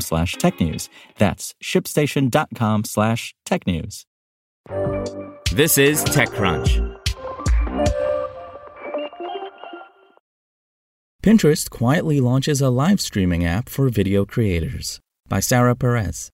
slash 0.00 0.36
technews. 0.36 0.88
That's 1.18 1.54
shipstation.com 1.62 2.84
slash 2.84 3.34
technews. 3.46 4.04
This 5.52 5.78
is 5.78 6.04
TechCrunch. 6.04 7.00
Pinterest 11.22 11.70
quietly 11.70 12.20
launches 12.20 12.60
a 12.60 12.68
live 12.68 13.00
streaming 13.00 13.46
app 13.46 13.68
for 13.68 13.88
video 13.88 14.26
creators 14.26 15.00
by 15.26 15.40
Sarah 15.40 15.74
Perez. 15.74 16.30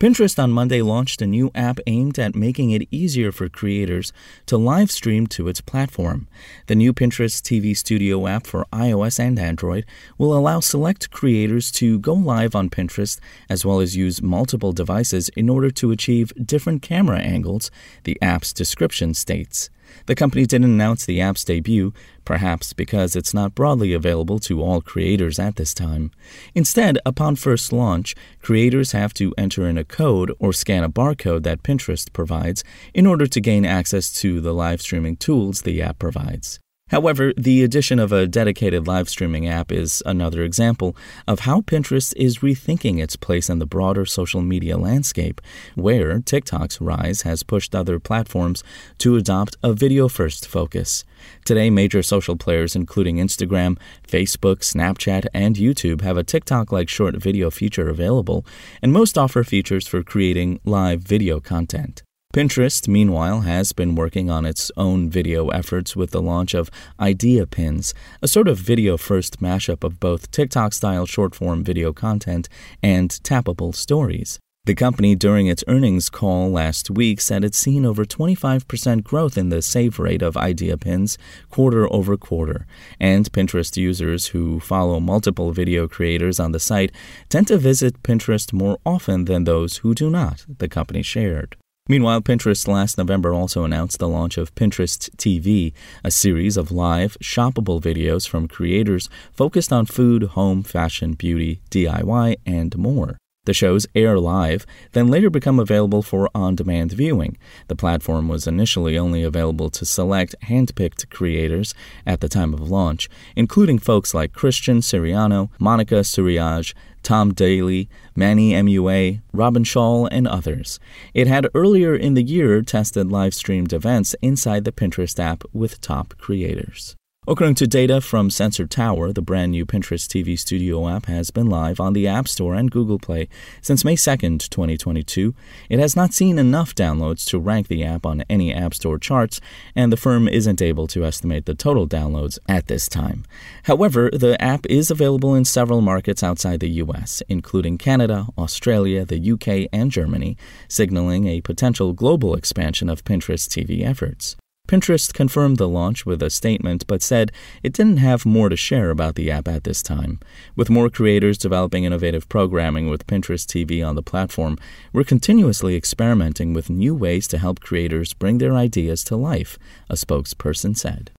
Pinterest 0.00 0.42
on 0.42 0.50
Monday 0.50 0.82
launched 0.82 1.22
a 1.22 1.26
new 1.26 1.52
app 1.54 1.78
aimed 1.86 2.18
at 2.18 2.34
making 2.34 2.72
it 2.72 2.88
easier 2.90 3.30
for 3.30 3.48
creators 3.48 4.12
to 4.44 4.56
live 4.56 4.90
stream 4.90 5.24
to 5.28 5.46
its 5.46 5.60
platform. 5.60 6.26
The 6.66 6.74
new 6.74 6.92
Pinterest 6.92 7.40
TV 7.40 7.76
Studio 7.76 8.26
app 8.26 8.44
for 8.44 8.66
iOS 8.72 9.20
and 9.20 9.38
Android 9.38 9.86
will 10.18 10.36
allow 10.36 10.58
select 10.58 11.12
creators 11.12 11.70
to 11.72 12.00
go 12.00 12.12
live 12.12 12.56
on 12.56 12.70
Pinterest 12.70 13.20
as 13.48 13.64
well 13.64 13.78
as 13.78 13.96
use 13.96 14.20
multiple 14.20 14.72
devices 14.72 15.28
in 15.36 15.48
order 15.48 15.70
to 15.70 15.92
achieve 15.92 16.32
different 16.44 16.82
camera 16.82 17.20
angles, 17.20 17.70
the 18.02 18.20
app's 18.20 18.52
description 18.52 19.14
states. 19.14 19.70
The 20.06 20.14
company 20.14 20.46
didn't 20.46 20.70
announce 20.70 21.04
the 21.04 21.20
app's 21.20 21.44
debut, 21.44 21.92
perhaps 22.24 22.72
because 22.72 23.14
it's 23.14 23.34
not 23.34 23.54
broadly 23.54 23.92
available 23.92 24.38
to 24.40 24.62
all 24.62 24.80
creators 24.80 25.38
at 25.38 25.56
this 25.56 25.74
time. 25.74 26.10
Instead, 26.54 26.98
upon 27.04 27.36
first 27.36 27.72
launch, 27.72 28.14
creators 28.40 28.92
have 28.92 29.14
to 29.14 29.34
enter 29.36 29.66
in 29.66 29.78
a 29.78 29.84
code 29.84 30.32
or 30.38 30.52
scan 30.52 30.84
a 30.84 30.90
barcode 30.90 31.42
that 31.42 31.62
Pinterest 31.62 32.12
provides 32.12 32.64
in 32.92 33.06
order 33.06 33.26
to 33.26 33.40
gain 33.40 33.64
access 33.64 34.12
to 34.20 34.40
the 34.40 34.52
live 34.52 34.80
streaming 34.80 35.16
tools 35.16 35.62
the 35.62 35.82
app 35.82 35.98
provides. 35.98 36.60
However, 36.94 37.32
the 37.36 37.64
addition 37.64 37.98
of 37.98 38.12
a 38.12 38.24
dedicated 38.24 38.86
live 38.86 39.08
streaming 39.08 39.48
app 39.48 39.72
is 39.72 40.00
another 40.06 40.44
example 40.44 40.96
of 41.26 41.40
how 41.40 41.60
Pinterest 41.60 42.14
is 42.16 42.38
rethinking 42.38 43.02
its 43.02 43.16
place 43.16 43.50
in 43.50 43.58
the 43.58 43.66
broader 43.66 44.06
social 44.06 44.42
media 44.42 44.78
landscape, 44.78 45.40
where 45.74 46.20
TikTok's 46.20 46.80
rise 46.80 47.22
has 47.22 47.42
pushed 47.42 47.74
other 47.74 47.98
platforms 47.98 48.62
to 48.98 49.16
adopt 49.16 49.56
a 49.60 49.72
video 49.72 50.06
first 50.06 50.46
focus. 50.46 51.04
Today, 51.44 51.68
major 51.68 52.00
social 52.00 52.36
players 52.36 52.76
including 52.76 53.16
Instagram, 53.16 53.76
Facebook, 54.06 54.58
Snapchat, 54.60 55.26
and 55.34 55.56
YouTube 55.56 56.02
have 56.02 56.16
a 56.16 56.22
TikTok 56.22 56.70
like 56.70 56.88
short 56.88 57.16
video 57.16 57.50
feature 57.50 57.88
available, 57.88 58.46
and 58.80 58.92
most 58.92 59.18
offer 59.18 59.42
features 59.42 59.88
for 59.88 60.04
creating 60.04 60.60
live 60.64 61.00
video 61.00 61.40
content. 61.40 62.04
Pinterest, 62.34 62.88
meanwhile, 62.88 63.42
has 63.42 63.70
been 63.72 63.94
working 63.94 64.28
on 64.28 64.44
its 64.44 64.72
own 64.76 65.08
video 65.08 65.50
efforts 65.50 65.94
with 65.94 66.10
the 66.10 66.20
launch 66.20 66.52
of 66.52 66.68
Idea 66.98 67.46
Pins, 67.46 67.94
a 68.22 68.26
sort 68.26 68.48
of 68.48 68.58
video 68.58 68.96
first 68.96 69.40
mashup 69.40 69.84
of 69.84 70.00
both 70.00 70.32
TikTok 70.32 70.72
style 70.72 71.06
short 71.06 71.32
form 71.32 71.62
video 71.62 71.92
content 71.92 72.48
and 72.82 73.08
tappable 73.22 73.72
stories. 73.72 74.40
The 74.64 74.74
company, 74.74 75.14
during 75.14 75.46
its 75.46 75.62
earnings 75.68 76.10
call 76.10 76.50
last 76.50 76.90
week, 76.90 77.20
said 77.20 77.44
it's 77.44 77.56
seen 77.56 77.86
over 77.86 78.04
25% 78.04 79.04
growth 79.04 79.38
in 79.38 79.50
the 79.50 79.62
save 79.62 80.00
rate 80.00 80.22
of 80.22 80.36
idea 80.36 80.76
pins 80.76 81.16
quarter 81.50 81.86
over 81.92 82.16
quarter. 82.16 82.66
And 82.98 83.30
Pinterest 83.30 83.76
users 83.76 84.26
who 84.28 84.58
follow 84.58 84.98
multiple 84.98 85.52
video 85.52 85.86
creators 85.86 86.40
on 86.40 86.50
the 86.50 86.58
site 86.58 86.90
tend 87.28 87.46
to 87.46 87.58
visit 87.58 88.02
Pinterest 88.02 88.52
more 88.52 88.80
often 88.84 89.26
than 89.26 89.44
those 89.44 89.76
who 89.76 89.94
do 89.94 90.10
not, 90.10 90.44
the 90.48 90.68
company 90.68 91.02
shared. 91.02 91.56
Meanwhile, 91.86 92.22
Pinterest 92.22 92.66
last 92.66 92.96
November 92.96 93.34
also 93.34 93.62
announced 93.62 93.98
the 93.98 94.08
launch 94.08 94.38
of 94.38 94.54
Pinterest 94.54 95.10
TV, 95.16 95.74
a 96.02 96.10
series 96.10 96.56
of 96.56 96.72
live, 96.72 97.18
shoppable 97.22 97.78
videos 97.78 98.26
from 98.26 98.48
creators 98.48 99.10
focused 99.32 99.70
on 99.70 99.84
food, 99.84 100.22
home, 100.22 100.62
fashion, 100.62 101.12
beauty, 101.12 101.60
DIY, 101.70 102.36
and 102.46 102.78
more. 102.78 103.18
The 103.44 103.52
shows 103.52 103.86
air 103.94 104.18
live, 104.18 104.64
then 104.92 105.08
later 105.08 105.28
become 105.28 105.58
available 105.60 106.02
for 106.02 106.30
on 106.34 106.56
demand 106.56 106.92
viewing. 106.92 107.36
The 107.68 107.76
platform 107.76 108.28
was 108.28 108.46
initially 108.46 108.96
only 108.96 109.22
available 109.22 109.68
to 109.70 109.84
select 109.84 110.34
hand 110.42 110.74
picked 110.74 111.10
creators 111.10 111.74
at 112.06 112.20
the 112.20 112.28
time 112.28 112.54
of 112.54 112.70
launch, 112.70 113.08
including 113.36 113.78
folks 113.78 114.14
like 114.14 114.32
Christian 114.32 114.78
Siriano, 114.78 115.50
Monica 115.58 115.96
Suriaj, 115.96 116.74
Tom 117.02 117.34
Daley, 117.34 117.88
Manny 118.16 118.52
MUA, 118.52 119.20
Robin 119.32 119.62
Schall, 119.62 120.06
and 120.06 120.26
others. 120.26 120.80
It 121.12 121.26
had 121.26 121.48
earlier 121.54 121.94
in 121.94 122.14
the 122.14 122.22
year 122.22 122.62
tested 122.62 123.12
live 123.12 123.34
streamed 123.34 123.74
events 123.74 124.16
inside 124.22 124.64
the 124.64 124.72
Pinterest 124.72 125.20
app 125.20 125.44
with 125.52 125.82
top 125.82 126.14
creators. 126.16 126.96
According 127.26 127.54
to 127.54 127.66
data 127.66 128.02
from 128.02 128.28
Sensor 128.28 128.66
Tower, 128.66 129.10
the 129.10 129.22
brand 129.22 129.52
new 129.52 129.64
Pinterest 129.64 130.06
TV 130.06 130.38
Studio 130.38 130.86
app 130.86 131.06
has 131.06 131.30
been 131.30 131.46
live 131.48 131.80
on 131.80 131.94
the 131.94 132.06
App 132.06 132.28
Store 132.28 132.54
and 132.54 132.70
Google 132.70 132.98
Play 132.98 133.30
since 133.62 133.82
May 133.82 133.96
2, 133.96 134.16
2022. 134.16 135.34
It 135.70 135.78
has 135.78 135.96
not 135.96 136.12
seen 136.12 136.38
enough 136.38 136.74
downloads 136.74 137.24
to 137.30 137.38
rank 137.38 137.68
the 137.68 137.82
app 137.82 138.04
on 138.04 138.24
any 138.28 138.52
App 138.52 138.74
Store 138.74 138.98
charts, 138.98 139.40
and 139.74 139.90
the 139.90 139.96
firm 139.96 140.28
isn't 140.28 140.60
able 140.60 140.86
to 140.88 141.06
estimate 141.06 141.46
the 141.46 141.54
total 141.54 141.88
downloads 141.88 142.38
at 142.46 142.66
this 142.66 142.88
time. 142.88 143.24
However, 143.62 144.10
the 144.12 144.36
app 144.38 144.66
is 144.66 144.90
available 144.90 145.34
in 145.34 145.46
several 145.46 145.80
markets 145.80 146.22
outside 146.22 146.60
the 146.60 146.82
US, 146.82 147.22
including 147.30 147.78
Canada, 147.78 148.26
Australia, 148.36 149.06
the 149.06 149.32
UK, 149.32 149.70
and 149.72 149.90
Germany, 149.90 150.36
signaling 150.68 151.26
a 151.26 151.40
potential 151.40 151.94
global 151.94 152.34
expansion 152.34 152.90
of 152.90 153.02
Pinterest 153.02 153.48
TV 153.48 153.82
efforts. 153.82 154.36
Pinterest 154.66 155.12
confirmed 155.12 155.58
the 155.58 155.68
launch 155.68 156.06
with 156.06 156.22
a 156.22 156.30
statement 156.30 156.86
but 156.86 157.02
said 157.02 157.30
it 157.62 157.74
didn't 157.74 157.98
have 157.98 158.24
more 158.24 158.48
to 158.48 158.56
share 158.56 158.88
about 158.88 159.14
the 159.14 159.30
app 159.30 159.46
at 159.46 159.64
this 159.64 159.82
time. 159.82 160.18
With 160.56 160.70
more 160.70 160.88
creators 160.88 161.36
developing 161.36 161.84
innovative 161.84 162.30
programming 162.30 162.88
with 162.88 163.06
Pinterest 163.06 163.44
TV 163.44 163.86
on 163.86 163.94
the 163.94 164.02
platform, 164.02 164.56
we're 164.90 165.04
continuously 165.04 165.76
experimenting 165.76 166.54
with 166.54 166.70
new 166.70 166.94
ways 166.94 167.28
to 167.28 167.36
help 167.36 167.60
creators 167.60 168.14
bring 168.14 168.38
their 168.38 168.54
ideas 168.54 169.04
to 169.04 169.16
life, 169.16 169.58
a 169.90 169.96
spokesperson 169.96 170.74
said. 170.74 171.10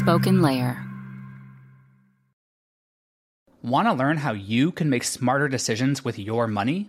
SpokenLayer. 0.00 0.86
Want 3.62 3.88
to 3.88 3.92
learn 3.92 4.18
how 4.18 4.32
you 4.32 4.70
can 4.70 4.88
make 4.88 5.02
smarter 5.02 5.48
decisions 5.48 6.04
with 6.04 6.20
your 6.20 6.46
money? 6.46 6.88